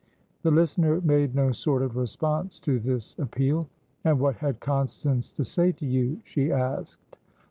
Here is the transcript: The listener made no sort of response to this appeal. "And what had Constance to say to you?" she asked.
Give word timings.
The 0.41 0.49
listener 0.49 0.99
made 1.01 1.35
no 1.35 1.51
sort 1.51 1.83
of 1.83 1.95
response 1.95 2.59
to 2.61 2.79
this 2.79 3.15
appeal. 3.19 3.69
"And 4.03 4.19
what 4.19 4.37
had 4.37 4.59
Constance 4.59 5.31
to 5.33 5.45
say 5.45 5.71
to 5.73 5.85
you?" 5.85 6.19
she 6.23 6.51
asked. 6.51 7.17